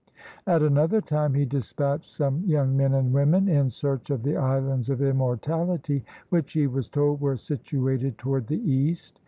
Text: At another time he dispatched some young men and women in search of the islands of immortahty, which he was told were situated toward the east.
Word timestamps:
At 0.47 0.63
another 0.63 0.99
time 0.99 1.35
he 1.35 1.45
dispatched 1.45 2.11
some 2.11 2.43
young 2.45 2.75
men 2.75 2.95
and 2.95 3.13
women 3.13 3.47
in 3.47 3.69
search 3.69 4.09
of 4.09 4.23
the 4.23 4.35
islands 4.35 4.89
of 4.89 4.97
immortahty, 4.97 6.01
which 6.29 6.53
he 6.53 6.65
was 6.65 6.89
told 6.89 7.21
were 7.21 7.37
situated 7.37 8.17
toward 8.17 8.47
the 8.47 8.67
east. 8.71 9.19